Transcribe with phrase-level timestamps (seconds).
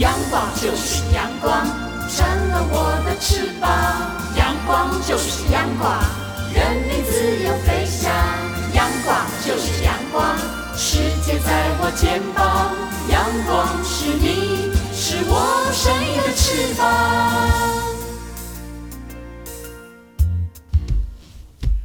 [0.00, 1.62] 阳光就是阳光，
[2.08, 3.70] 成了我的翅膀。
[4.34, 6.00] 阳光就是阳光，
[6.54, 8.10] 任你自由飞翔。
[8.72, 10.38] 阳光就是阳光，
[10.74, 12.72] 世界在我肩膀。
[13.10, 16.88] 阳光是你，是我生命的翅膀。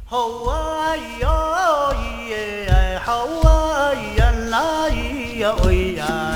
[0.06, 0.16] 好
[0.50, 1.28] 啊咿呀
[1.92, 4.32] 咿耶，好啊咿呀
[4.88, 6.35] 咿呀喂呀，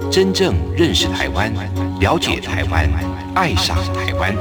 [0.11, 1.49] 真正认识台湾，
[2.01, 2.85] 了解台湾，
[3.33, 4.35] 爱上台湾。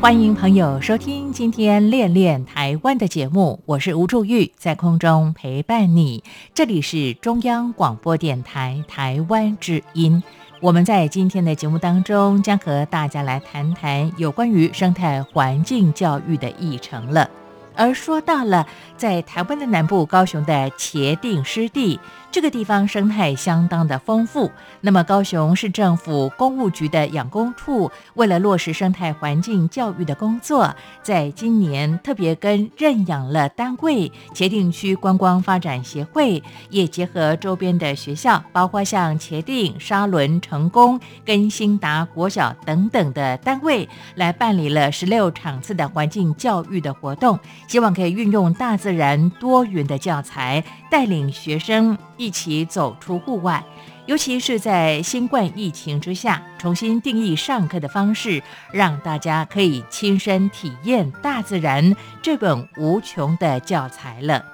[0.00, 6.22] 欢迎朋友收听今天《恋恋台湾》的节目，我是吴祝玉，在空中陪伴你。
[6.54, 10.22] 这里是中央广播电台台湾之音。
[10.60, 17.28] 我们在今天的节目当中，将和大家来谈谈有关于生态环境教育的议程了。
[17.74, 21.98] 而说到了在台湾的南部高雄的茄定湿地。
[22.30, 24.50] 这个地方生态相当的丰富。
[24.82, 51.96] 那么，高雄市政府公务局的养工处为了落实生态环境教育的工作，在今年特别跟认养了单位茄定区观光发展协会，也结合周边的学校，包括像茄定、沙仑、成功跟新达国小等等的单位，来办理了十六场次的环境教育的活动，希望可以运用大自然多元的教材，带领学生。
[52.18, 53.64] 一起走出户外，
[54.04, 58.42] 尤其是在新冠疫情之下，重新定义上课的方式，
[58.72, 64.44] 让大家可以亲身体验大自然这本无穷的教材了。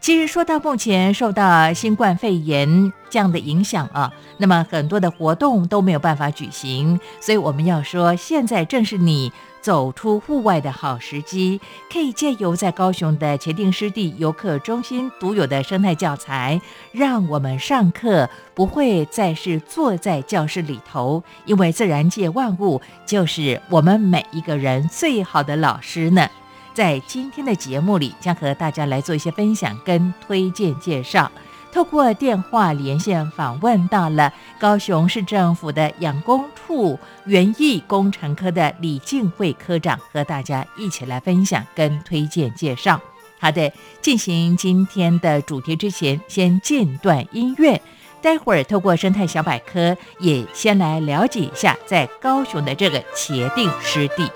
[0.00, 9.32] 其实说到目前受到新冠肺炎这样的影响啊，那么很多的活动都没有办法举行，所以我们要说，现在正是你。
[9.64, 11.58] 走出户外的好时机，
[11.90, 16.60] 可以借由在高雄的茄定湿地游客中心独有的生态教材，
[16.92, 26.28] 让我们上课不会再是坐在教室里头，因为自然界万物就是我们每一个人最好的老师呢。
[26.74, 31.32] 在今天的节目里，将和大家来做一些分享跟推荐介绍。
[31.74, 43.00] 透过电话连线访问到了高雄市政府的养工处园艺工程科的李静慧科长，和大家一起来分享跟推荐介绍。
[43.40, 47.82] 好的，进行今天的主题之前，先间段音乐。
[48.22, 54.30] 待会儿透过生态小百科，也先来了解一下在高雄的这个茄定湿地。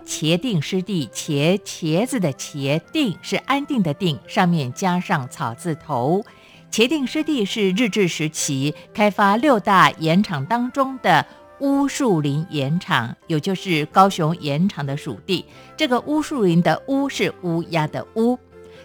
[0.00, 6.24] 茄定湿地，茄茄子的茄定是安定的定，上面加上草字头。
[6.70, 11.24] 茄定湿地是日治时期开发六大盐场当中的
[11.60, 15.44] 乌树林盐场，也就是高雄盐场的属地。
[15.76, 18.36] 这个乌树林的乌是乌鸦的乌，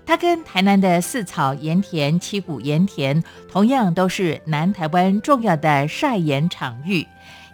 [0.06, 7.08] 它跟台南的四草盐田、七股盐田同样都是南台湾重要的晒盐场域。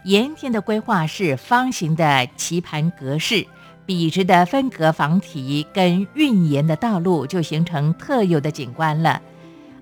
[0.06, 3.44] 盐田的规划是方形的棋盘格式，
[3.84, 9.20] 笔直的分隔房体跟运盐的道路就形成特有的景观了。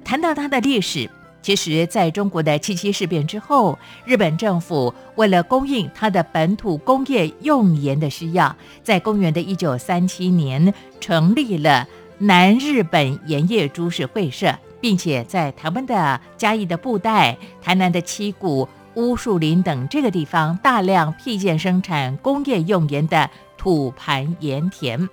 [0.03, 1.11] 谈到它的历史，
[1.43, 10.73] 其实在中国的七七事变之后，日本政府为了供应它的本土工业用盐的需要，在公元的一九三七年
[11.03, 11.87] 成立了
[12.17, 18.67] 南日本盐业株式会社，并且在台湾的嘉义的布袋、台南的七股。
[18.97, 25.09] 乌树林等这个地方大量辟建生产工业用盐的土盘盐田，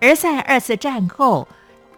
[0.00, 1.48] 而在二次战后，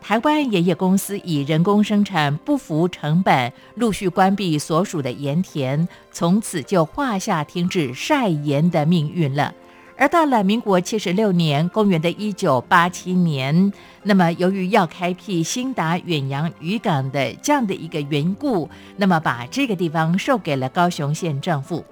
[0.00, 9.54] 台湾盐业公司以人工生产不符成本，陆续关闭所属的盐田，从此就画下停止晒盐的命运了。
[9.96, 13.70] 而到了民国七十六年，公元的一九八七年，
[14.02, 21.84] 那么由于要开辟新达远洋渔港的这样的一个缘故，那么把这个地方授给了高雄县政府。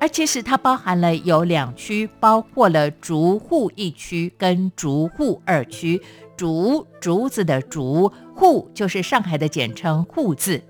[0.00, 6.00] 而其实它包含了有两区，包括了竹户一区跟竹户二区。
[6.34, 10.60] 竹竹子的竹，户就是上海的简称户字。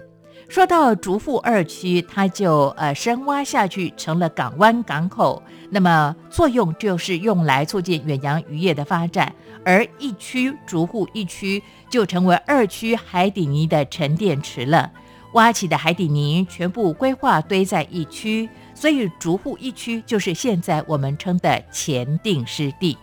[0.48, 9.32] 说到竹户二区，它就呃深挖下去成了港湾港口，那么作用就是用来促进远洋渔业的发展。
[9.64, 14.90] 而一区竹户一区就成为二区海底泥的沉淀池了，
[15.34, 22.96] 挖起的海底泥全部规划堆在一区，所以竹户一区就是现在我们称的前定湿地。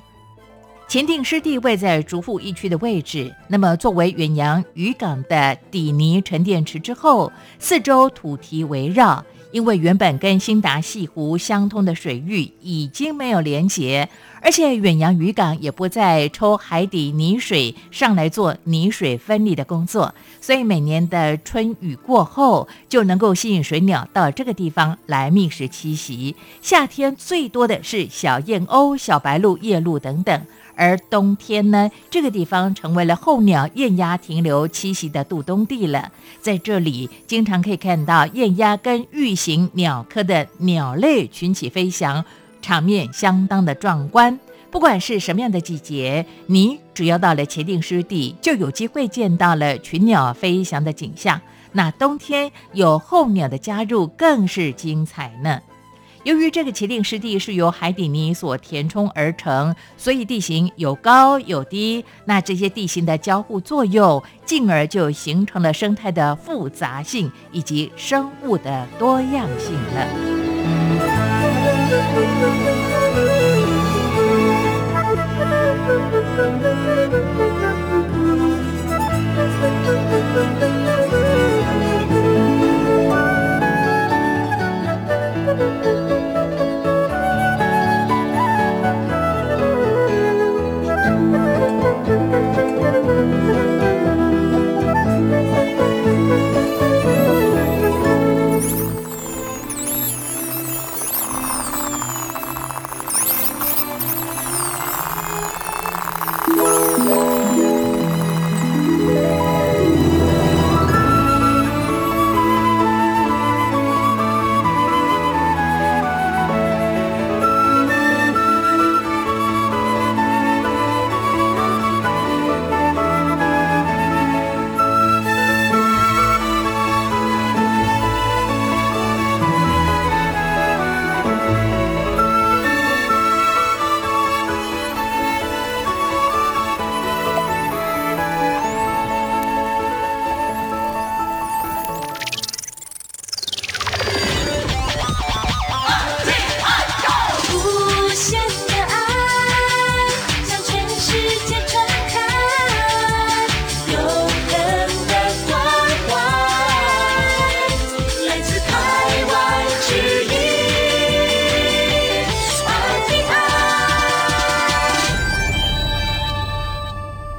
[0.87, 14.07] 前定湿地位在竹户一区的位置，那么作为远洋渔港的底泥沉淀池之后，四周土堤围绕，因为原本跟新达西湖相通的水域已经没有连结，
[14.41, 26.35] 而且远洋渔港也不再抽海底泥水上来做泥水分离的工作，所以每年的春雨过后，就能够吸引水鸟到这个地方来觅食栖息。
[26.61, 30.45] 夏天最多的是小燕鸥、小白鹭、夜鹭等等。
[30.79, 36.09] 而冬天呢，这个地方成为了候鸟、雁鸭停留栖息的渡冬地了。
[36.39, 42.23] 在这里，经常可以看到雁鸭跟玉形鸟科的鸟类群起飞翔，
[42.61, 44.39] 场面相当的壮观。
[44.71, 51.41] 不管是什么样的季节，你只要到了茄定湿地，就有机会见到了群鸟飞翔的景象。
[51.73, 55.59] 那冬天有候鸟的加入，更是精彩呢。
[56.23, 62.03] 由于这个奇岭湿地是由海底泥所填充而成，所以地形有高有低。
[62.25, 70.07] 那这些地形的交互作用，进而就形成了生态的复杂性以及生物的多样性了。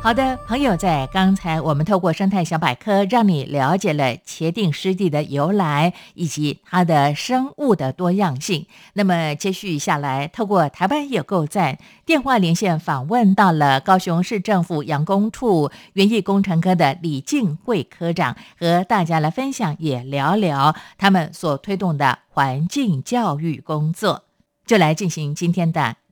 [0.03, 8.67] 好的，朋友，在刚才我们透过生态小百科，让你了解了茄定湿地的由来以及它的生物的多样性。
[8.95, 11.77] 那么接续下来，透过台湾有够赞
[12.07, 24.25] 电话连线访问到了高雄市政府养工处园艺工程科的李静慧科长，和大家来分享，也聊聊他们所推动的环境教育工作。
[24.67, 25.97] 就来进行今天的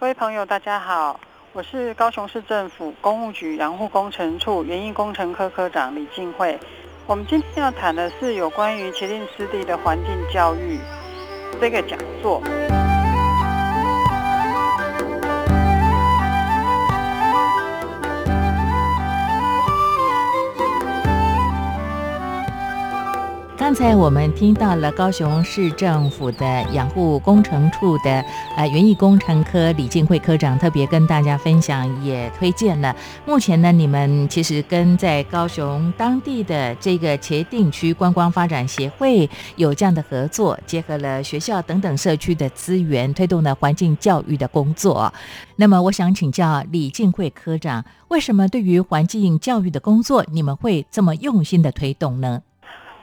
[0.00, 1.18] 各位朋友，大家好，
[1.52, 6.56] 我是高雄市政府公务局养护工程处园艺工程科科长李静慧。
[7.04, 10.78] 我们今天要谈的是有关于茄定湿地的环境教育
[11.60, 12.40] 这个讲座。
[23.68, 28.24] 刚才我们听到了高雄市政府的养护工程处的
[28.56, 32.96] 呃园艺工程科李进慧科长特别跟大家分享，也推荐了。
[33.26, 45.12] 目前呢，你们其实跟在高雄当地的这个茄定区观光发展协会有这样的合作，结合了学校等等社区的资源，推动了环境教育的工作。
[45.56, 52.40] 那么，我想请教李进慧科长，为什么对于环境教育的工作，你们会这么用心的推动呢？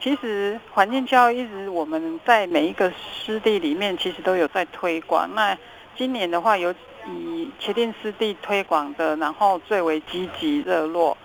[0.06, 5.28] 其实环境教育一直我们在每一个湿地里面，其实都有在推广。
[5.34, 5.58] 那
[5.96, 6.72] 今年的话，有
[7.08, 11.18] 以茄定湿地推广的，然后最为积极热络。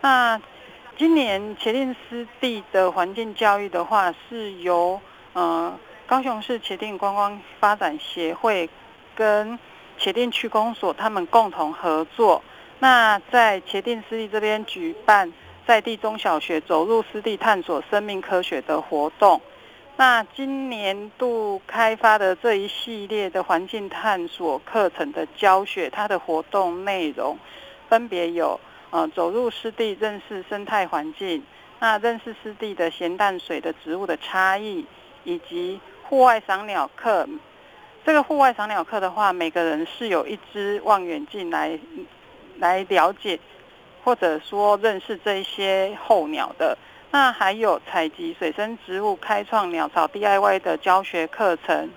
[0.00, 0.42] 那
[0.98, 5.00] 今年茄定湿地的环境教育的话，是由
[5.34, 8.68] 呃高雄市茄定观光发展协会
[9.14, 9.56] 跟
[9.96, 12.42] 茄定区公所他们共同合作。
[12.80, 15.32] 那在茄定湿地这边举办。
[15.66, 19.40] 在地中小学走入湿地探索生命科学的活动，
[19.96, 27.38] 那今年度开发的这一系列的环境探索课程的教学，它的活动内容
[27.88, 31.42] 分别有：呃，走入湿地认识生态环境，
[31.80, 34.84] 那认识湿地的咸淡水的植物的差异，
[35.24, 37.26] 以及户外赏鸟课。
[38.04, 41.78] 这个户外赏鸟课的话，每个人是有一支望远镜来
[42.58, 43.40] 来了解。
[44.04, 46.76] 或者说认识这一些候鸟的，
[47.10, 51.90] 那还有采集水生植物、开创鸟巢 DIY 的教学课程。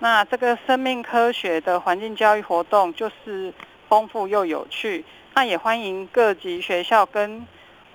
[0.00, 3.52] 那这个生命科学的环境教育活动就是
[3.88, 5.04] 丰富又有趣。
[5.34, 7.46] 那也欢迎各级学校跟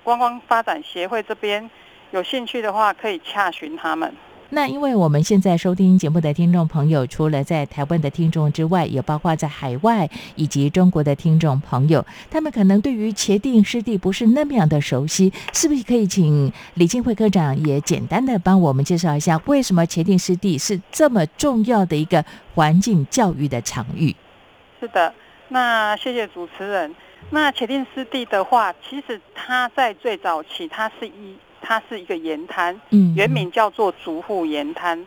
[0.04, 1.70] 观光发展协会这边
[2.12, 4.16] 有兴趣的话，可以洽询他们。
[4.56, 24.16] 那因为我们现在收听节目的听众朋友，除了在台湾的听众之外，也包括在海外以及中国的听众朋友，他们可能对于茄定湿地不是那么样的熟悉，是不是可以请李金慧科长也简单的帮我们介绍一下，为什么茄定湿地是这么重要的一个环境教育的场域？
[24.80, 25.12] 是的，
[25.48, 26.94] 那谢谢主持人。
[27.32, 31.36] 那茄定湿地的话，其实它在最早期，它是一。
[31.66, 32.80] 它是一个盐滩，
[33.16, 35.04] 原名叫做竹户盐滩。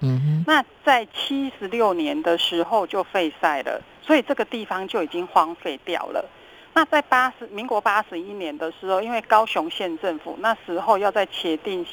[0.47, 6.25] 那在七十六年的时候就废晒了，所以这个地方就已经荒废掉了。
[6.73, 11.87] 那在八十民国八十一年的时候，因为高雄县政府那时候要在茄定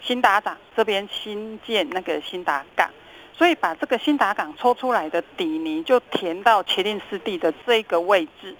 [0.00, 2.88] 新达港这边新建那个新达港，
[3.32, 8.54] 所以把这个新达港抽出来的底泥就填到茄定湿地的这个位置。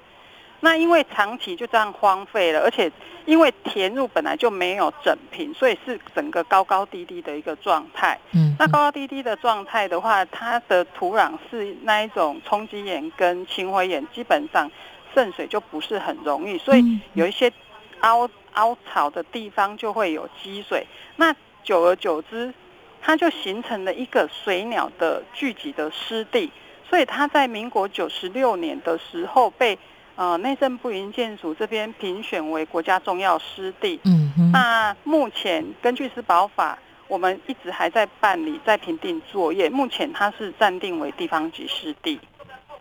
[0.64, 2.90] 那因为长期就这样荒废了，而且
[3.26, 8.18] 因为填入本来就没有整平，所以是整个高高低低的一个状态。
[8.33, 14.71] 嗯，那高高低低的状态的话，它的土壤是那一种冲积岩跟青灰岩，基本上
[15.12, 17.52] 渗水就不是很容易，所以有一些
[18.00, 20.87] 凹凹槽的地方就会有积水。
[21.16, 22.54] 那久而久之，
[23.02, 26.50] 它就形成了一个水鸟的聚集的湿地，
[26.88, 29.78] 所以它在民国九十六年的时候被。
[30.16, 34.00] 呃，内政部营建署这边评选为国家重要湿地。
[34.04, 34.52] 嗯哼。
[34.52, 36.78] 那目前根据《施保法》，
[37.09, 39.68] 我们一直还在办理在评定作业。
[39.68, 42.21] 目前它是暂定为地方级湿地。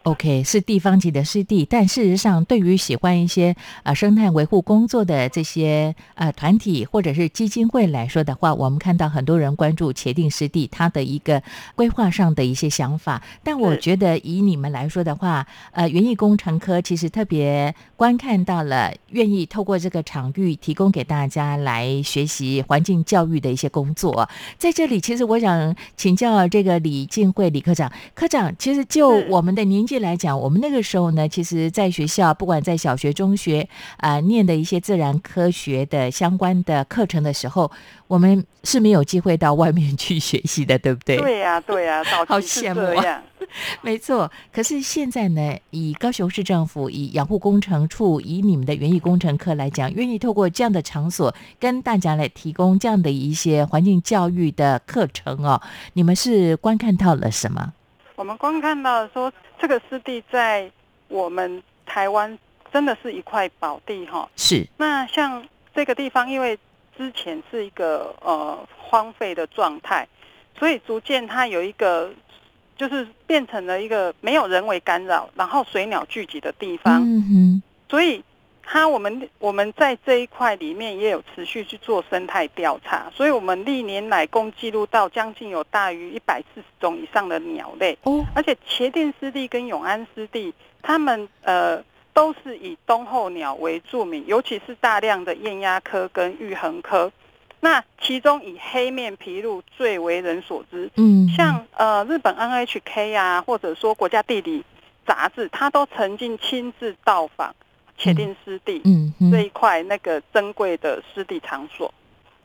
[0.04, 11.42] OK，是地方级的湿地，但事实上，对于喜欢一些呃生态维护工作的这些呃团体或者是基金会来说的话，我们看到很多人关注茄定湿地它的一个
[11.76, 13.24] 规划上的一些想法。
[13.46, 24.28] 但我觉得以你们来说的话，呃，园艺工程科其实特别观看到了，愿意透过这个场域提供给大家来学习环境教育的一些工作。
[24.58, 29.93] 在这里，其实我想请教这个李静慧李科长，科长，其实就我们的年纪。
[30.00, 37.72] 来讲，我们那个时候呢，其实在学校，不管在小学、中学啊，念的一些自然科学的相关的课程的时候，
[38.08, 41.18] 我们是没有机会到外面去学习的，对不对？
[41.18, 43.24] 对呀，对呀，好羡慕啊！
[43.84, 57.74] 没错，可是现在呢，以高雄市政府、以养护工程处、以你们的园艺工程科来讲，愿意透过这样的场所跟大家来提供这样的一些环境教育的课程哦，你们是观看到了什么？
[58.16, 59.32] 我们光看到说。
[59.60, 60.70] 这个湿地在
[61.08, 62.38] 我们台湾
[62.74, 64.28] 真的是一块宝地哈。
[64.36, 64.68] 是。
[64.76, 66.60] 那像这个地方，因为
[66.98, 70.06] 之前是一个呃荒废的状态，
[70.60, 72.12] 所以逐渐它有一个
[72.76, 77.02] 就是变成了一个没有人为干扰，然后水鸟聚集的地方。
[77.02, 77.64] 嗯哼。
[77.90, 78.22] 所以。
[78.66, 87.98] 它我们我们在这一块里面也有持续去做生态调查，所以我们历年来共记录到将近有大于一百四十种以上的鸟类。
[88.04, 97.12] 哦，而且茄甸湿地跟永安湿地，他们呃都是以冬候鸟为著名，尤其是大量的雁鸭科跟玉衡科。
[97.60, 100.90] 那其中以黑面琵鹭最为人所知。
[100.96, 104.64] 嗯，像呃日本 NHK 啊，或者说国家地理
[105.06, 107.56] 杂志，它都曾经亲自到访。
[107.98, 111.94] 铁定湿地，嗯，这一块那个珍贵的湿地场所。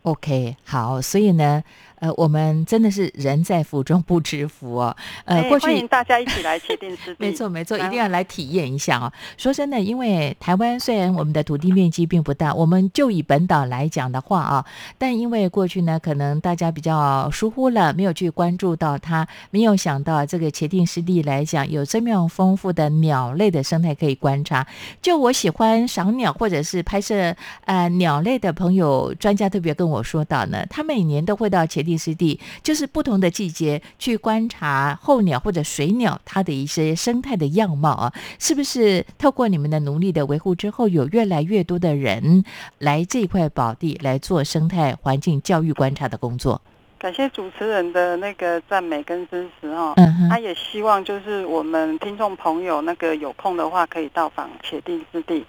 [0.03, 1.63] OK，好，所以呢。
[2.01, 4.97] 呃，我们真的是人在福中不知福哦。
[5.25, 7.17] 呃，过去欢迎大家一起来切定湿地。
[7.25, 9.13] 没错，没错，一定要来体验一下哦。
[9.37, 14.65] 说真的，因为台湾虽然我们的土地面积并不大，我们就以本岛来讲的话啊，
[14.97, 24.67] 但因为过去呢，可能大家比较疏忽了，没有去关注到它，没有想到这个茄定湿地来讲，有这么样丰富的鸟类的生态可以观察。
[25.03, 42.45] 就我喜欢赏鸟或者是拍摄呃鸟类的朋友，专家特别跟我说到呢，他每年都会到茄地湿地就是不同的季节去观察候鸟或者水鸟它的一些生态的样貌啊，是不是透过你们的努力的维护之后，有越来越多的人
[42.79, 46.61] 来这块宝地来做生态环境教育观察的工作？
[46.99, 55.47] 感谢主持人的那个赞美跟支持哈，嗯他也希望就是我们听众朋友那个有空的话可以到访铁定湿地，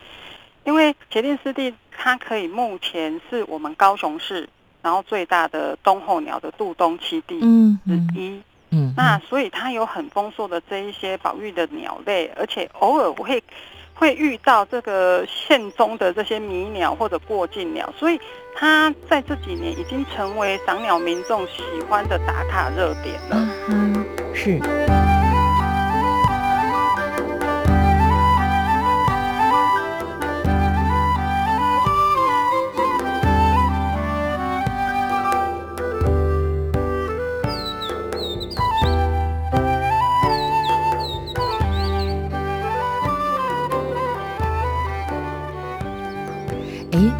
[0.64, 4.48] 因为铁定湿地它可以目前是我们高雄市。
[4.82, 7.40] 然后最大的冬候鸟的渡冬栖地
[7.86, 13.44] 之一，嗯，那所以它有很丰硕的这一些保育的鸟类，而且偶尔会
[13.94, 18.20] 会遇到这个县中的这些迷鸟或者过境鸟，所以
[18.56, 23.50] 它在这几年已经成为赏鸟民众喜欢的打卡热点了。
[23.68, 25.09] 嗯，是。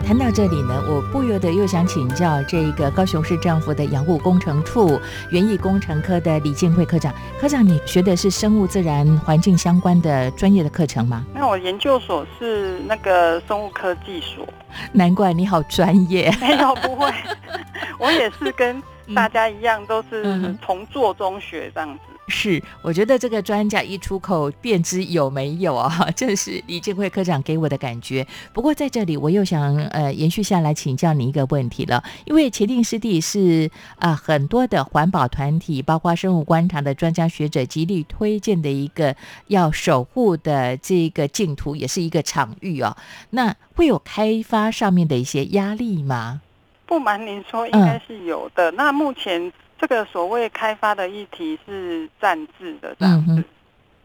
[0.06, 7.14] 谈到这里呢，我不由得又想请教这个高雄市政府的养护工程处园艺工程科的李建慧科长。
[7.40, 11.24] 科长，你学的是生物自然环境相关的专业的课程吗？
[11.36, 14.48] 那我研究所是那个生物科技所。
[14.92, 16.36] 难怪你好专业。
[16.42, 17.14] 没有，不会，
[18.00, 18.82] 我也是跟
[19.14, 22.00] 大家一样，都是从做中学这样子。
[22.30, 28.26] 是，我觉得这个专家一出口便知有没有啊， 这是李建辉科长给我的感觉。
[28.54, 39.16] 不过在这里，我又想呃延续下来请教你一个问题了，因为茄定湿地是啊很多的环保团体，包括生物观察的专家学者极力推荐的一个
[39.48, 42.96] 要守护的这个净土，也是一个场域哦。
[43.32, 46.42] 那会有开发上面的一些压力吗？
[46.86, 48.70] 不瞒您说，应该是有的。
[48.72, 49.52] 那目前。
[49.80, 53.44] 这个所谓开发的议题是暂置的这样子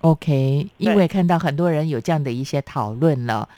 [0.02, 3.48] ，OK，因为看到很多人有这样的一些讨论了。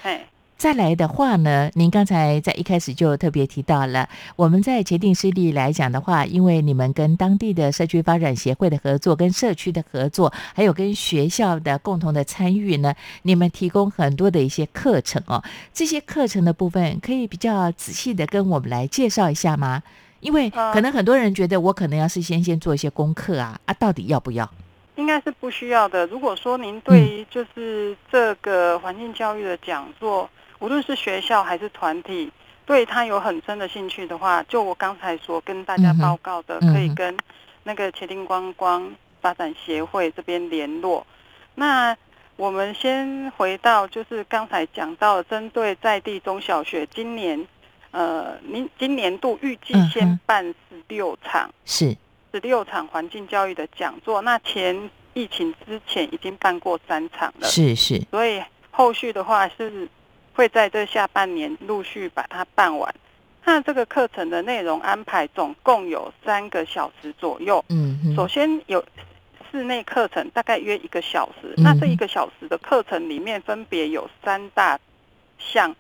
[0.56, 15.44] 再来的话呢，您刚才在一开始就特别提到了，我们在决定湿地来讲的话，因为你们跟当地的社区发展协会的合作，跟社区的合作，还有跟学校的共同的参与呢，你们提供很多的一些课程哦。
[15.74, 19.82] 这些课程的部分，可以比较仔细的跟我们来介绍一下吗？
[20.26, 24.50] 因为可能很多人觉得我可能要是先先做一些功课啊啊，到底要不要？
[24.96, 26.04] 应该是不需要的。
[26.08, 32.32] 如果说您对于就是这个环境教育的讲座，无论是学校还是团体，
[32.64, 37.16] 对他有很深的兴趣的话，就我刚才所跟大家报告的，可以跟
[37.62, 41.06] 那个茄丁观光发展协会这边联络。
[41.54, 41.96] 那
[42.36, 47.46] 我们先回到就是刚才讲到，针对在地中小学，今年
[47.96, 51.96] 呃，您今年度预计先办十六场，是
[52.30, 54.20] 十六场环境教育的讲座。
[54.20, 59.88] 那前疫情之前已经办过三场了，是是，所以后续的话是。
[60.36, 62.94] 会在这下半年陆续把它办完。
[63.46, 67.64] 那这个课程的内容安排总共有三个小时左右。
[67.70, 68.84] 嗯，首先有
[69.50, 71.54] 室内课程，大概约一个小时。
[71.56, 74.78] 那这一个小时的课程里面，分别有三大
[75.38, 75.74] 项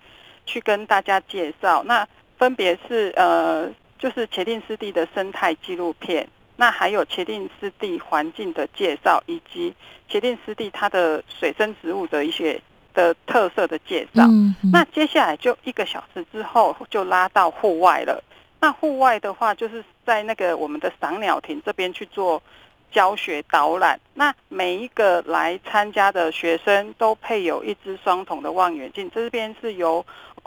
[0.46, 1.82] 去跟大家介绍。
[1.84, 9.74] 那分别是呃，就是茄定湿地的生态纪录片，那还有茄定湿地环境的介绍，以及
[10.08, 12.58] 茄定湿地它的水生植物的一些。
[12.96, 14.26] 的特色的介绍，
[14.72, 18.24] 那接下来就一个小时之后就拉到户外了。
[18.58, 22.42] 那户外的话，就是在那个我们的赏鸟亭这边去做
[22.90, 24.00] 教学导览。
[24.14, 30.02] 那每一个来参加的学生都配有一支双筒的望远镜，这边是由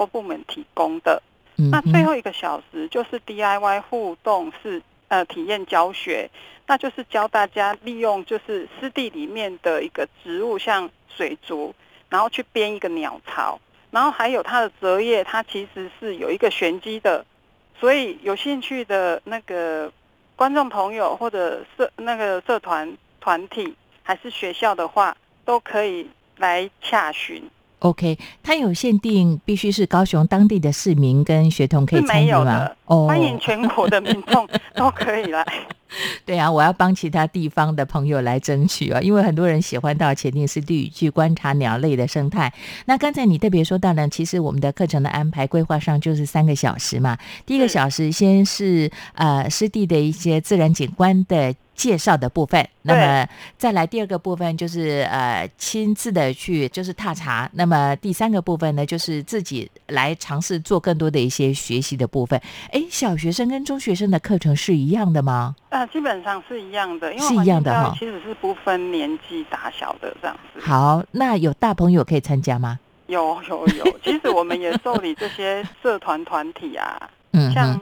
[0.06, 1.22] 公部门提供的。
[1.72, 6.30] 那最后一个小时就是 DIY 互动式呃体验教学，
[6.68, 11.76] 那就是教大家利用就是湿地里面的一个植物，像水竹。
[12.12, 13.60] 然后去编一个鸟巢，
[13.92, 17.24] 然后还有它的折页，它其实是有一个玄机的，
[17.80, 19.94] 所以有兴趣的那个
[20.36, 27.48] 观众朋友或者社那个社团团体还是学校的话，都可以来洽询。
[27.80, 32.70] OK，它有限定，必须是高雄当地的市民跟学童可以参与吗？
[32.86, 35.46] 哦，欢迎全国的民众 都可以来。
[36.26, 42.54] 对啊，我要帮其他地方的朋友来争取啊，因为很多人喜欢到前定湿地去观察鸟类的生态。
[42.86, 47.18] 那刚才你特别说到呢，其实我们的课程的安排规划上就是三个小时嘛。
[47.46, 51.56] 第一个小时先是呃湿地的一些自然景观的。
[51.80, 53.26] 介绍的部分，那么
[53.58, 62.38] 再来第二个部分就是呃亲自的去就是踏查，那么第三个部分呢就是自己来尝试做更多的一些学习的部分。
[62.74, 65.56] 哎，小学生跟中学生的课程是一样的吗？
[65.70, 70.60] 呃，基本上是一样的，因为是一样的哈，其实是不分年纪大小的这样子。
[70.60, 72.78] 好，那有大朋友可以参加吗？
[73.08, 77.80] 有有有，其实我们也受理这些社团团体啊， 嗯，像。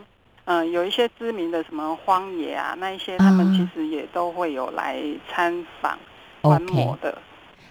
[0.49, 4.97] 嗯，有一些知名的什么荒野啊，那一些他们其实也都会有来
[5.29, 5.99] 参访
[6.41, 7.17] 观摩的。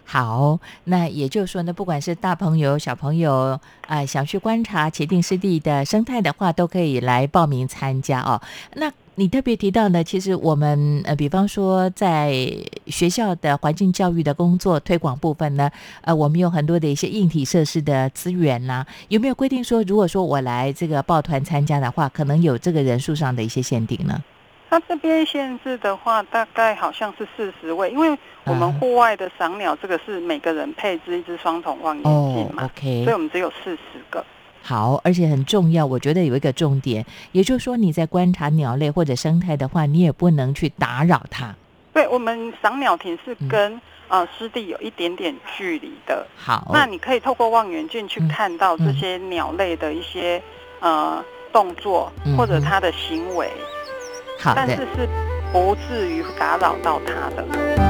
[0.05, 3.59] 好，那也就是说呢，不管是大朋友、小朋友
[3.89, 8.41] 啊，想去观察茄定湿地的生态的话，都可以来报名参加哦。
[8.75, 12.35] 那你特别提到呢，其实我们呃，比方说在
[12.87, 15.71] 学校的环境教育的工作推广部分呢，
[16.03, 24.23] 呃，我们有很多的一些硬体设施的资源呐，有没有规定说，如果说我来这个抱团参加的话，可能有这个人数上的一些限定呢？
[24.69, 33.79] 它这边限制的话，大概好像是四十位，因为我们户外的赏鸟，这个是每个人配置一只双筒望远镜嘛所以我们只有四十
[34.11, 34.23] 个。
[34.67, 41.55] 好，而且很重要，我觉得有一个重点，也就是说你在观察鸟类或者生态的话，你也不能去打扰它。
[41.93, 46.27] 对，我们赏鸟亭是跟呃湿地有一点点距离的。
[46.35, 50.43] 好，那你可以透过望远镜去看到这些鸟类的一些
[50.81, 53.49] 呃动作或者它的行为。
[54.41, 55.09] 好的，但是是
[55.53, 57.86] 不至于打扰到它的。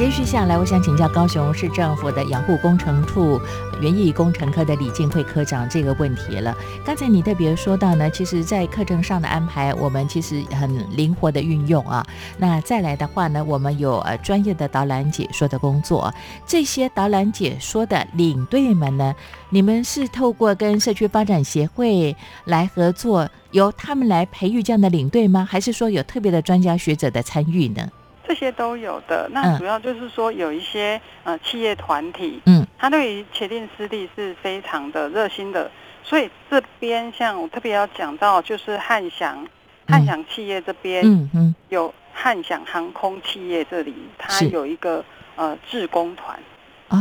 [0.00, 3.38] 接续下来，我想请教高雄市政府的养护工程处
[3.82, 6.56] 园艺工程科的李进惠科长这个问题了。
[6.82, 12.02] 刚才你特别说到呢，其实，在课程上的安排，我们其实很灵活的运用啊。
[12.38, 16.10] 那再来的话呢，我们有呃专业的导览解说的工作。
[16.46, 19.14] 这些导览解说的领队们呢，
[19.50, 25.46] 你们是透过跟社区发展协会来合作，由他们来培育这样的领队吗？
[25.46, 27.86] 还是说有特别的专家学者的参与呢？
[28.30, 35.68] 这些都有的，那主要就是说有一些呃企业团体，嗯，他对于茄定湿地是非常的热心的，
[36.04, 39.44] 所以这边像我特别要讲到，就是汉翔
[39.88, 41.28] 汉翔企业这边，嗯。
[41.34, 46.38] 嗯，有汉翔航空企业这里，它有一个呃志工团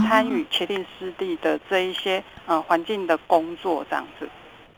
[0.07, 4.27] 参与茄定湿地的这一些呃环境的工作这样子。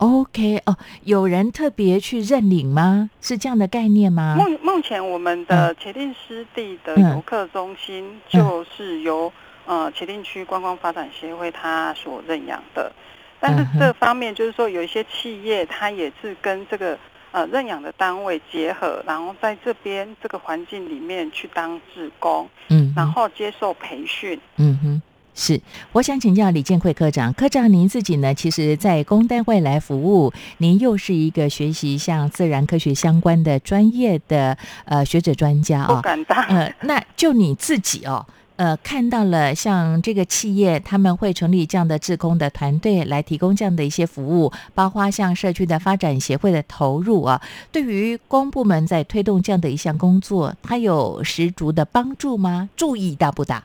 [0.02, 3.12] OK 哦，有人特别去认领吗？
[3.22, 4.36] 是这样的概念吗？
[4.36, 9.32] 目目前我们的茄定湿地的游客中心就是由
[9.68, 12.92] 呃茄定区观光发展协会它所认养的，
[13.40, 16.98] 但是这方面就是说有一些企业它也是跟这个
[17.32, 25.02] 呃认养的单位结合，然后在这边这个环境里面去当志工，嗯，然后接受培训，嗯哼。
[25.34, 25.62] 是，
[25.94, 27.34] 我想请教李建慧科长。
[27.34, 28.34] 科长，您自己呢？
[28.34, 35.96] 其实，在公单位来服务，您又是一个学习像自然科学相关的专业的呃学者专家啊。
[35.96, 36.44] 不敢当。
[36.44, 38.26] 呃，那就你自己哦，
[38.58, 47.41] 呃，看到了像这个企业，他们会成立这样的志工的团队来提供这样的一些服务，包括像社区的发展协会的投入啊，
[47.72, 52.70] 对于公部门在推动这样的一项工作，它有十足的帮助吗？
[52.76, 53.63] 注意大不大？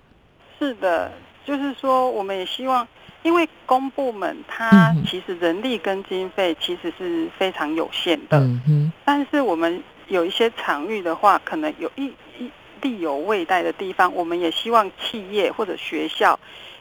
[0.60, 1.10] 是的。
[1.46, 2.86] 就是说，我们也希望，
[3.22, 12.06] 因为公部门它其实人力跟经费其实是非常有限的，嗯但是我们有一些场域的话，可能有一
[12.38, 12.50] 一
[12.82, 16.38] 力有未逮的地方，我们也希望企业或者学校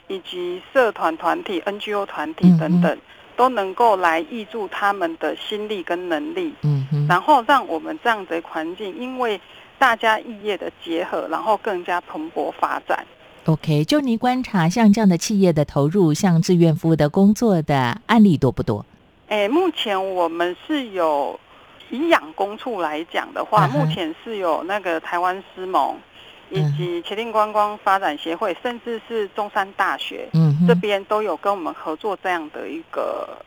[0.08, 2.98] 以及社团团体、NGO 团体等等，
[3.36, 9.40] 都能够来挹注他们的心力跟能力，嗯然后让我们这样的环境，因为
[9.78, 13.06] 大家异业的结合，然后更加蓬勃发展。
[13.46, 18.84] OK，就你观察，像这样的企业的投入，像志愿服务的工作的案例多不多？
[19.28, 21.40] 哎，目前我们是有
[21.92, 25.96] 以养工处来讲的话，目前是有那个台湾师盟，
[26.50, 33.38] 以及茄定观光发展协会，甚至是中山大学，嗯，这边都有跟我们合作这样的一个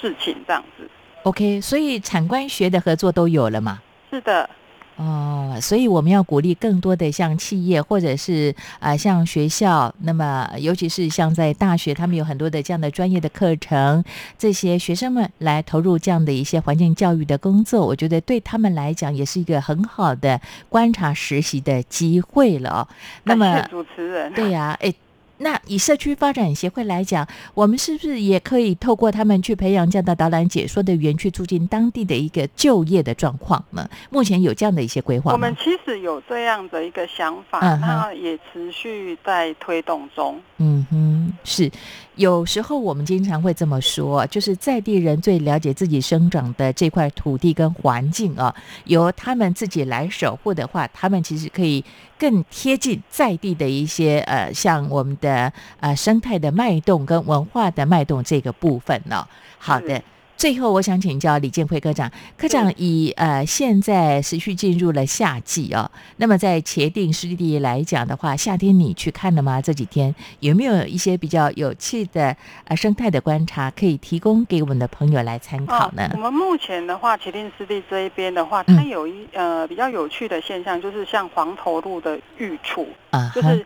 [0.00, 0.90] 事情，这样子。
[1.22, 3.80] OK，所以产官学的合作都有了嘛？
[4.10, 4.50] 是的。
[4.96, 14.04] 哦，所以我们要鼓励更多的像企业或者是啊像学校，那么尤其是像在大学，他们有很多的这样的专业的课程，
[14.38, 22.86] 这些学生们来投入这样的一些环境教育的工作，我觉得对他们来讲也是一个很好的观察实习的机会了。
[23.24, 24.94] 那么主持人，对呀，哎。
[25.38, 33.88] 那以社区发展协会来讲，我们是不是也可以透过他们去培养这样的导览解说的员，去促进当地的一个就业的状况呢？
[34.10, 40.40] 目前有这样的一些规划我们其实有这样的一个想法，那也持续在推动中。
[40.58, 41.70] 嗯哼，是。
[42.16, 51.84] 有时候我们经常会这么说，就是在地人最了解自己生长的这块土地跟环境啊，由他们自己来守护的话，他们其实可以
[52.18, 59.26] 更贴近在地的一些呃，像我们的呃生态的脉动跟文化的脉动这个部分呢。
[59.58, 60.00] 好的。
[60.44, 62.12] 最后，我想请教李建辉科长。
[62.36, 65.90] 科长以呃，现在持续进入了夏季哦。
[66.18, 69.58] 那么在茄定湿地来讲的话，夏天你去看了吗？
[69.62, 76.10] 这几天有没有一些比较有趣的呃生态的观察可以提供给我们的朋友来参考呢？
[76.12, 83.64] 我们目前的话，茄定湿地这一边的话，它有一呃比较有趣的现象，就是像黄头鹿的育雏啊，就是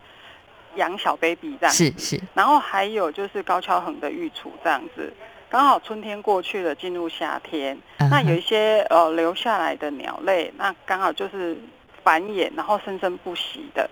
[0.77, 2.21] 养小 baby 这样是是。
[2.33, 5.13] 然后还有就是高跷横的育雏这样子。
[5.49, 11.57] 刚好春天过去了，进入夏天，那有一些呃留下来的鸟类，那刚好就是
[12.03, 13.89] 繁衍，然后生生不息的，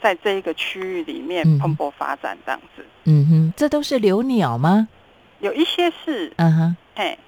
[0.00, 2.86] 在这一个区域里面蓬勃发展这样子。
[3.04, 4.88] 嗯哼，这都是留鸟吗？
[5.40, 6.32] 有一些是。
[6.36, 7.18] 嗯哼，嘿。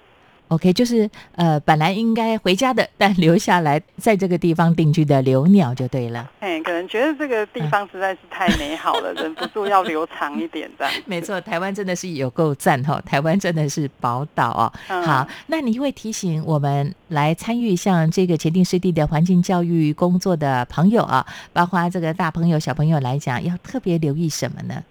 [0.52, 6.30] OK，就是呃，本来应该回家的，但留下来在这个地方定居的留鸟就对了。
[6.40, 10.92] 哎，可能觉得这个地方实在是太美好了，忍不住要留长一点这样。
[11.06, 14.72] 没错，台湾真的是有够赞哈，台湾真的是宝岛哦。
[15.02, 24.84] 好，那你会提醒我们来参与像这个前定湿地的环境教育工作的朋友啊，包括这个大朋友小朋友来讲，要特别留意什么呢？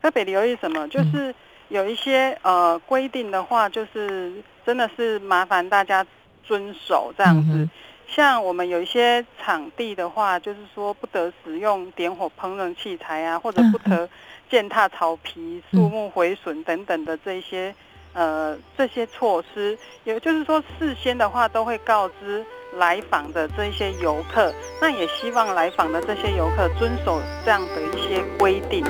[0.00, 0.86] 特别留意什么？
[0.86, 1.34] 就是
[1.70, 4.32] 有一些呃规定的话，就是。
[4.64, 6.06] 真的是麻烦大家
[6.44, 7.68] 遵守这样子，
[8.08, 14.08] 像我们有一些场地的话，就是说不得使用点火烹饪器材啊，或者不得
[14.50, 17.74] 践踏草皮、树木毁损等等的这些
[18.12, 22.44] 呃这些措施，也就是说事先的话都会告知
[22.74, 28.84] 来访的这些游客，那也希望来访的这些游客遵守这样的一些规定。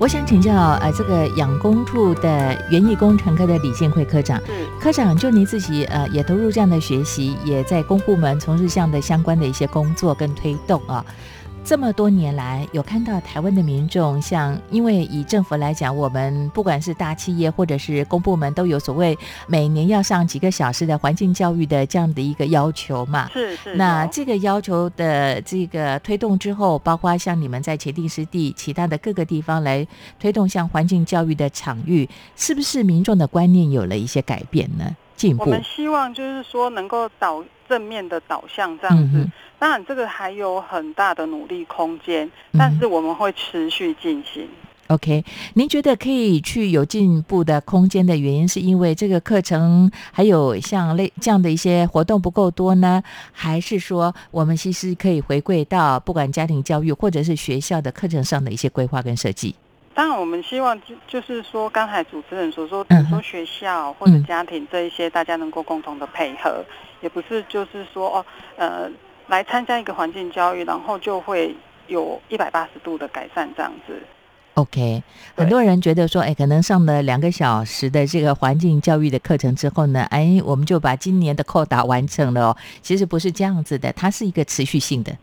[0.00, 4.40] 我想请教呃，这个养工处的园艺工程科的李建慧科长，
[4.80, 11.04] 科长就您自己呃也投入这样的学习，也在公部门从事这样的相关的一些工作跟推动啊。
[11.62, 23.30] 这么多年来，有看到台湾的民众，像因为以政府来讲，我们不管是大企业或者是公部门，都有所谓每年要上几个小时的环境教育的这样的一个要求嘛。
[23.32, 23.76] 是是。
[23.76, 29.86] 那这个要求的这个推动之后，包括像你们在茄定湿地其他的各个地方来
[30.18, 34.96] 推动像环境教育的场域，是不是民众的观念有了一些改变呢？
[35.14, 35.44] 进步。
[35.44, 39.24] 我们希望就是说能够导正面的导向这样子。
[39.60, 42.28] 当然，这个还有很大的努力空间，
[42.58, 44.48] 但是我们会持续进行。
[44.88, 59.54] OK，您觉得可以去有进步的空间的原因，是因为这个课程还有像类这样的一些活动不够多呢，还是说我们其实可以回归到不管家庭教育或者是学校的课程上的一些规划跟设计？
[60.00, 66.64] 当然，我们希望就就是说，刚才主持人所说，比如说学校或者家庭这一些，大家能够共同的配合，
[67.02, 68.24] 也不是就是说哦，
[68.56, 68.90] 呃。
[69.28, 71.54] 来参加一个环境教育，然后就会
[71.86, 73.92] 有一百八十度的改善，这样子。
[74.54, 75.04] OK，
[75.36, 82.56] 很多人觉得说，哎，可能上了两个小时的这个环境教育的课程之后呢，哎，我们就把今年的扣打完成了哦。
[82.82, 85.16] 其实不是这样子的，它是一个持续性的。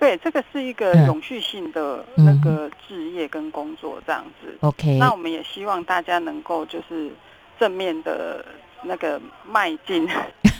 [0.00, 4.56] 对，这个是一个永续性的那个置业跟工作这样子。
[4.62, 7.12] OK，那我们也希望大家能够就是
[7.58, 8.44] 正面的
[8.82, 10.08] 那个迈进。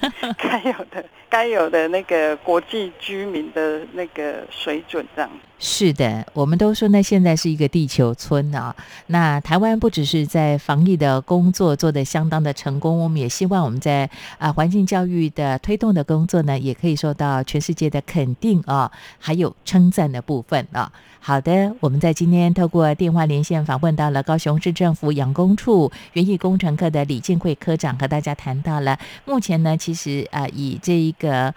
[0.39, 6.27] 该有的，该有的那个国际居民的那个水准，这样是的。
[6.33, 8.75] 我们都说呢，现在是一个地球村啊。
[9.07, 20.91] 那台湾不只是在防疫的工作做得相当的成功，我们也希望我们在啊环境教育的推动的工作呢，也可以受到全世界的肯定啊，还有称赞的部分啊。
[21.23, 31.55] 好的，我们在今天透过电话连线访问到了高雄市政府养工处园艺工程科的李进惠科长，和大家谈到了目前呢，其实啊，以这一个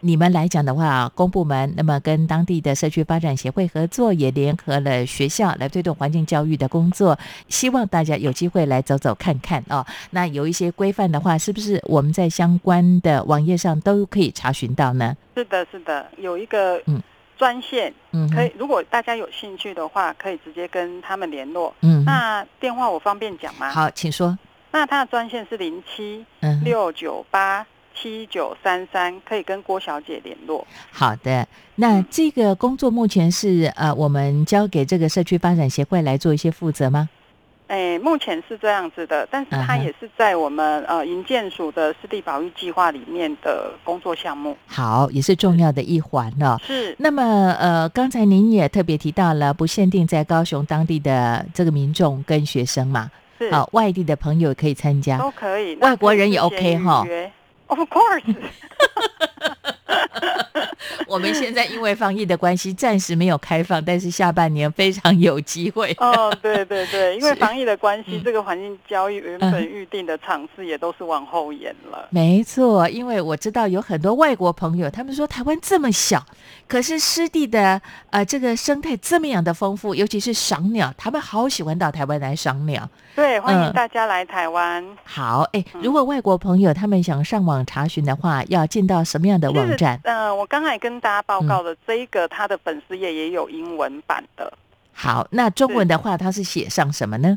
[0.00, 7.18] 你们来讲的话，公部门那么跟当地的社区发展协会合作，也联合了学校来推动环境教育的工作，
[7.48, 9.84] 希望大家有机会来走走看看哦。
[10.10, 15.16] 那有一些规范的话，是不是我们在相关的网页上都可以查询到呢？
[15.34, 17.02] 是的，是的，有一个嗯。
[17.38, 18.52] 专线，嗯，可以。
[18.58, 21.72] 如果大家有兴趣的话，可以直接跟他们联络。
[21.82, 23.70] 嗯，那电话我方便讲吗？
[23.70, 24.36] 好，请说。
[24.72, 26.26] 那他的专线是零七
[26.64, 27.64] 六九八
[28.00, 30.66] 七九三三，可以跟郭小姐联络。
[30.90, 37.08] 好的，那这个工作目前是呃，我们交给这个社区发展协会来做一些负责吗？
[37.66, 44.56] 哎，目前是这样子的，但是它也是在我们呃营建署的湿地保育计划里面的工作项目。
[44.66, 46.56] 好，也是重要的一环呢。
[46.66, 46.96] 是。
[46.98, 47.22] 那么
[47.60, 53.10] 呃，刚才您也特别提到了，不限定在高雄当地的这个民众跟学生嘛？
[53.38, 53.48] 是。
[53.48, 55.76] 啊，外地的朋友可以参加，都可以。
[55.76, 57.06] 外国人也 OK 哈。
[57.68, 58.24] Of course。
[61.06, 65.96] 我们现在因为防疫的关系，暂时没有开放，但是下半年非常有机会。
[66.00, 72.06] 哦，对对对，因为防疫的关系，这个环境交易原本预定的场次也都是往后延了。
[72.10, 76.22] 没错，因为我知道有很多外国朋友，他们说台湾这么小，
[76.66, 82.88] 可是湿地的呃这个生态这么样的丰富，尤其是赏鸟，他们好喜欢到台湾来赏鸟。
[83.18, 84.96] 对，欢迎大家来台湾。
[85.02, 89.98] 好，哎，如果外国朋友他们想上网查询的话，要进到什么样的网站？
[90.04, 94.52] 呃，我刚才跟大家报告的这一个，他的粉丝页也有英文版的。
[94.92, 97.36] 好，那中文的话，它是写上什么呢？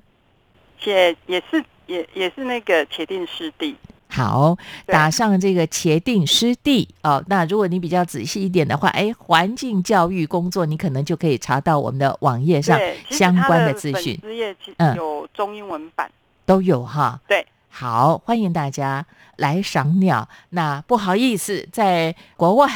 [0.79, 3.75] 写也是也也是那个茄定湿地。
[4.13, 7.23] 好，打上这个茄定湿地哦。
[7.27, 12.77] 那如果你比较仔细一点的话，哎，环境教育工作，你可能就可以查到我们的网页上
[13.09, 14.19] 相关的资讯。
[14.77, 16.11] 嗯有中英文版
[16.45, 17.17] 都有哈。
[17.25, 19.05] 对，好，欢迎大家。
[19.41, 22.69] 来赏鸟，那不好意思，在国外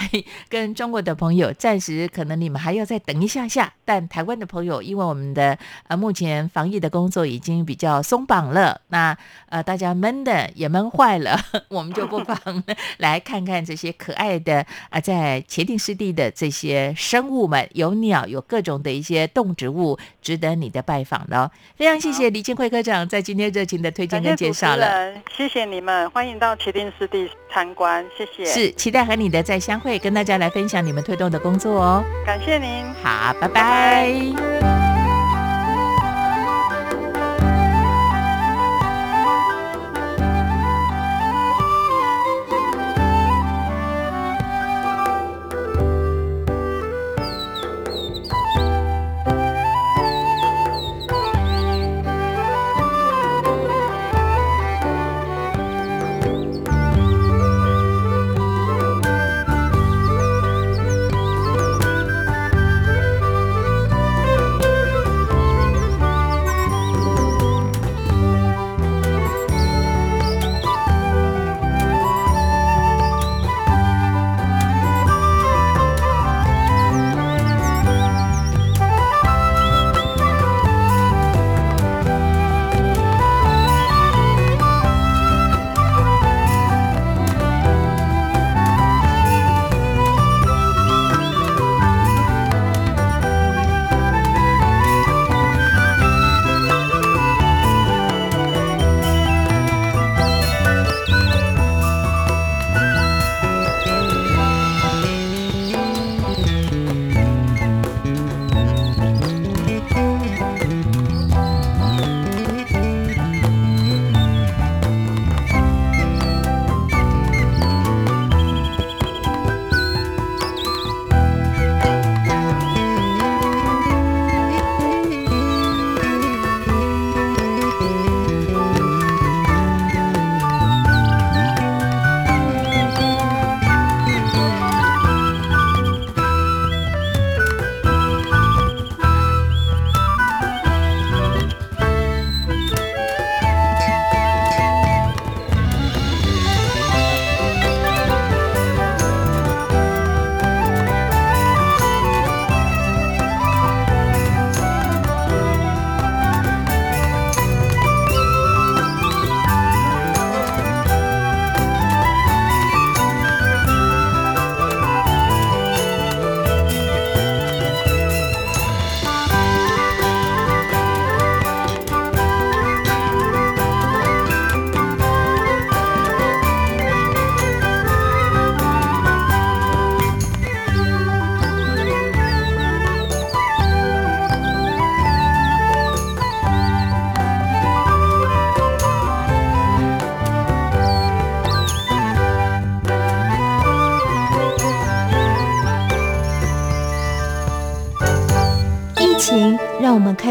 [0.50, 5.56] 跟中国的朋友暂时可能你们还要再等一下下，但台湾的朋友，因为我们的
[5.88, 9.16] 呃目前防疫的工作已经比较松绑了，那
[9.50, 12.64] 呃大家闷的也闷坏了， 我们就不妨
[12.98, 21.52] 来看看这些可爱的啊在茄定湿地的这些生物们，有鸟，有各种的一些动植物，值得你的拜访了。
[21.76, 26.55] 非常谢谢李金辉科长在今天热情的推荐跟介绍了，谢谢你们，欢迎到。
[26.56, 28.46] 到茄定湿地参观，谢谢。
[28.46, 32.04] 是期待和你的再相会，跟大家来分享你们推动的工作哦。
[32.26, 34.08] 感谢您，好，拜拜。
[34.08, 34.85] 情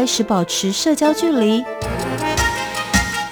[0.05, 1.63] 开始保持社交距离，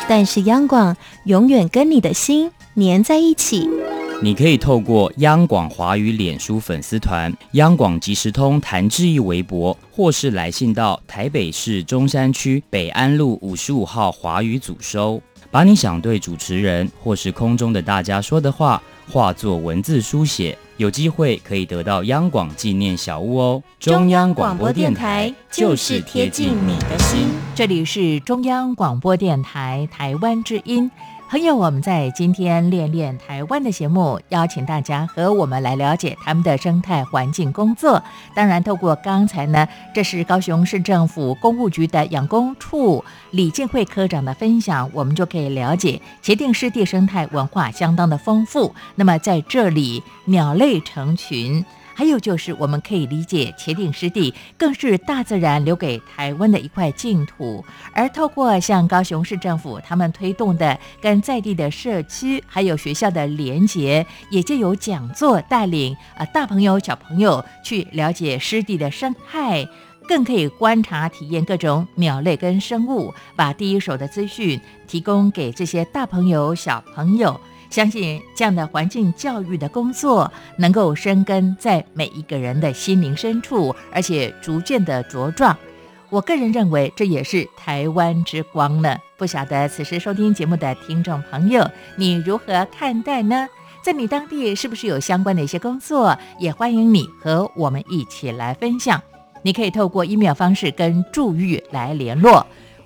[0.10, 3.70] 但是央广永远跟你的心粘在一起。
[4.24, 15.22] 你可以透过央广华语脸书粉丝团、央广即时通谭志毅微博，或是来信到台北市中山区北安路五十五号华语组收，
[15.52, 23.64] 把你想对主持人或是空中的大家说的话，化作文字书写，有机会可以得到央广纪念小屋哦。
[23.80, 30.90] 中央广播电台就是贴近你的心，这里是中央广播电台台湾之音。
[31.34, 38.04] 朋友，我们在今天练练台湾的节目，邀请大家和我们来了解他们的生态环境工作。
[38.36, 48.76] 当然，透过刚才呢，这是高雄市政府公务局的养工处李建慧科长的分享，我们就可以了解茄定湿地生态文化相当的丰富。
[48.94, 51.66] 那么在这里，鸟类成群。
[51.94, 57.64] 还有就是，我们可以理解茄定湿地更是大自然留给台湾的一块净土。
[57.94, 69.68] 而透过像高雄市政府他们推动的跟在地的社区还有学校的连结，也就有讲座带领呃大朋友小朋友去了解湿地的生态，
[70.08, 77.40] 更可以观察体验各种鸟类跟生物，把第一手的资讯提供给这些大朋友小朋友。
[77.74, 85.58] 相信这样的环境教育的工作能够生根在每一个人的心灵深处，而且逐渐的茁壮。
[86.12, 88.96] 我个人认为这也是台湾之光呢。
[89.18, 93.48] 不晓得此时收听节目的听众朋友，你如何看待呢？
[93.82, 96.16] 在你当地是不是有相关的一些工作？
[96.38, 99.02] 也欢迎你和我们一起来分享。
[99.42, 102.46] 你可以透过 email 方式跟祝玉来联络。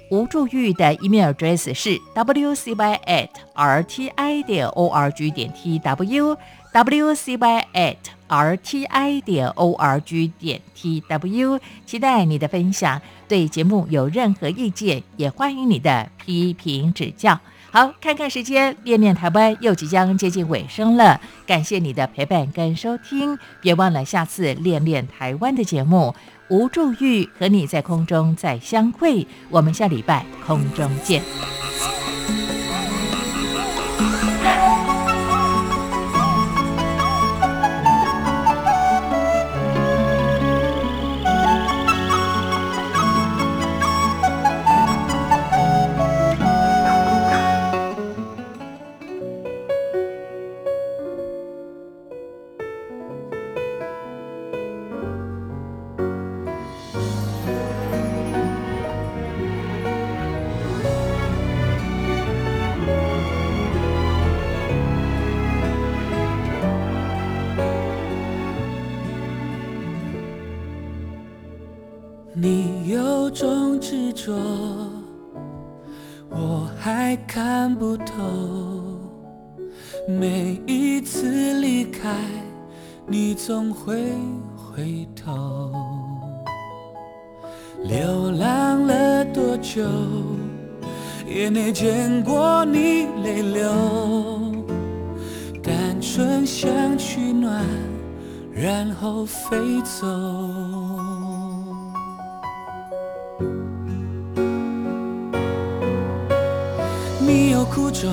[0.09, 6.37] 吴祝玉的 email address 是 wcy at rti 点 org 点 tw
[6.73, 7.97] wcy at
[8.29, 13.01] rti 点 org 点 tw，期待你的分享。
[13.27, 17.37] 对节目有任何意见，也欢迎你的批评指教。
[17.69, 21.19] 好，看看时间，练练台湾又即将接近尾声了。
[21.45, 26.15] 感谢你的陪伴跟收听，别忘了下次练练台湾的节目。
[26.49, 31.21] 吴祝玉和你在空中再相会，我们下礼拜空中见。
[99.27, 100.07] 飞走。
[107.19, 108.09] 你有苦衷，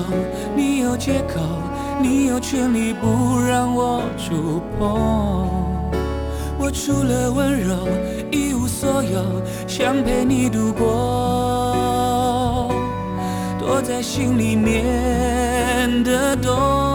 [0.55, 1.39] 你有借口。
[2.01, 5.47] 你有权利不让我触碰，
[6.59, 7.87] 我除了温柔
[8.29, 12.69] 一无所有，想陪你度过
[13.57, 16.94] 躲在心里面的洞。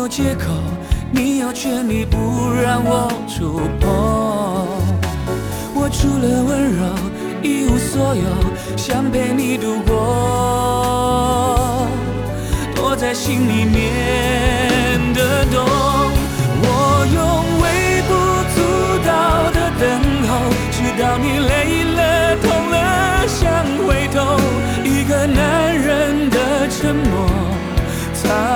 [0.00, 0.44] 有借口，
[1.12, 2.16] 你有权利不
[2.50, 4.66] 让我触碰。
[5.74, 6.86] 我除了温柔
[7.42, 8.24] 一无所有，
[8.78, 11.86] 想陪你度过，
[12.74, 15.62] 躲在心里面的洞。
[16.62, 17.18] 我用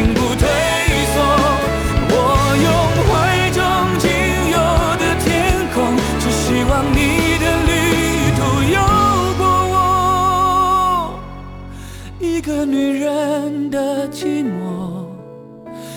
[0.00, 0.48] 种决心不退
[1.12, 1.14] 缩。
[2.12, 2.14] 我
[2.64, 2.68] 用
[3.06, 3.10] 怀
[3.50, 3.60] 中
[3.98, 4.08] 仅
[4.50, 4.56] 有
[4.98, 5.28] 的天
[5.74, 5.76] 空，
[6.18, 6.98] 只希望你
[7.38, 7.70] 的旅
[8.36, 8.40] 途
[8.72, 8.76] 有
[9.36, 9.42] 过
[9.72, 9.74] 我。
[12.18, 14.48] 一个女人的寂寞。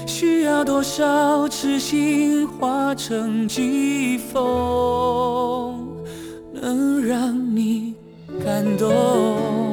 [0.05, 5.87] 需要多少痴心化成疾风，
[6.53, 7.95] 能让你
[8.43, 9.72] 感动？